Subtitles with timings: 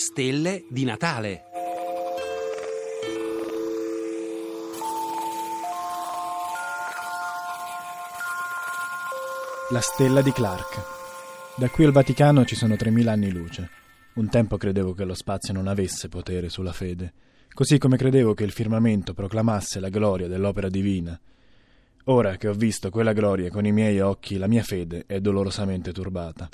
[0.00, 1.42] stelle di Natale.
[9.70, 10.82] La stella di Clark.
[11.58, 13.68] Da qui al Vaticano ci sono 3000 anni luce.
[14.14, 17.12] Un tempo credevo che lo spazio non avesse potere sulla fede,
[17.52, 21.20] così come credevo che il firmamento proclamasse la gloria dell'opera divina.
[22.04, 25.92] Ora che ho visto quella gloria con i miei occhi, la mia fede è dolorosamente
[25.92, 26.48] turbata.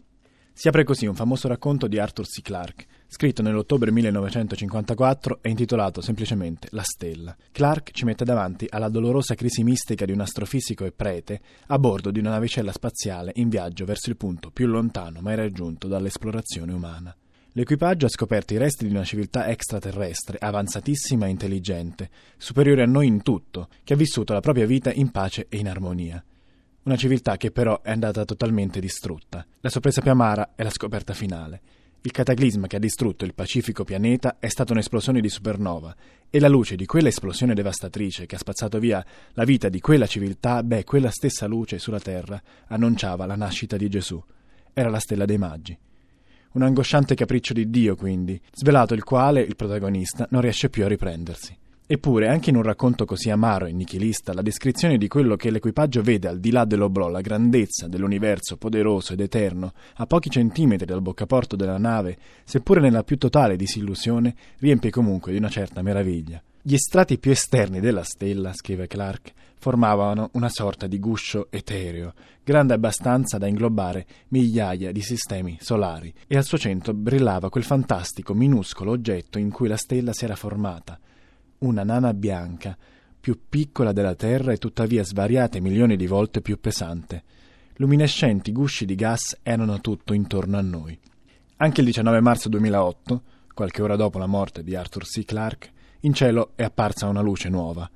[0.52, 2.42] Si apre così un famoso racconto di Arthur C.
[2.42, 7.36] Clarke, scritto nell'ottobre 1954 e intitolato semplicemente La Stella.
[7.52, 12.10] Clarke ci mette davanti alla dolorosa crisi mistica di un astrofisico e prete a bordo
[12.10, 17.16] di una navicella spaziale in viaggio verso il punto più lontano mai raggiunto dall'esplorazione umana.
[17.52, 23.06] L'equipaggio ha scoperto i resti di una civiltà extraterrestre, avanzatissima e intelligente, superiore a noi
[23.06, 26.22] in tutto, che ha vissuto la propria vita in pace e in armonia.
[26.82, 29.46] Una civiltà che però è andata totalmente distrutta.
[29.60, 31.60] La sorpresa più amara è la scoperta finale.
[32.06, 35.92] Il cataclisma che ha distrutto il pacifico pianeta è stata un'esplosione di supernova
[36.30, 40.06] e la luce di quella esplosione devastatrice che ha spazzato via la vita di quella
[40.06, 44.22] civiltà, beh, quella stessa luce sulla Terra annunciava la nascita di Gesù.
[44.72, 45.76] Era la stella dei magi.
[46.52, 50.88] Un angosciante capriccio di Dio, quindi, svelato il quale il protagonista non riesce più a
[50.88, 51.58] riprendersi.
[51.88, 56.02] Eppure, anche in un racconto così amaro e nichilista, la descrizione di quello che l'equipaggio
[56.02, 61.00] vede al di là dell'oblò, la grandezza dell'universo poderoso ed eterno, a pochi centimetri dal
[61.00, 66.42] boccaporto della nave, seppure nella più totale disillusione, riempie comunque di una certa meraviglia.
[66.60, 72.74] Gli strati più esterni della stella, scrive Clark, formavano una sorta di guscio etereo, grande
[72.74, 78.90] abbastanza da inglobare migliaia di sistemi solari, e al suo centro brillava quel fantastico, minuscolo
[78.90, 80.98] oggetto in cui la stella si era formata,
[81.66, 82.74] una nana bianca,
[83.18, 87.24] più piccola della Terra e tuttavia svariate milioni di volte più pesante.
[87.78, 90.96] Luminescenti gusci di gas erano tutto intorno a noi.
[91.56, 95.24] Anche il 19 marzo 2008, qualche ora dopo la morte di Arthur C.
[95.24, 95.70] Clarke,
[96.00, 97.90] in cielo è apparsa una luce nuova.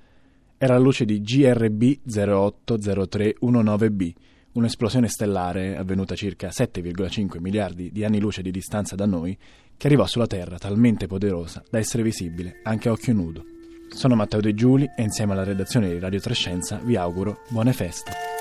[0.58, 4.12] Era la luce di GRB 080319b,
[4.52, 9.38] un'esplosione stellare avvenuta circa 7,5 miliardi di anni luce di distanza da noi,
[9.76, 13.44] che arrivò sulla Terra talmente poderosa da essere visibile anche a occhio nudo.
[13.92, 18.39] Sono Matteo De Giuli e insieme alla redazione di Radio Trescenza vi auguro buone feste.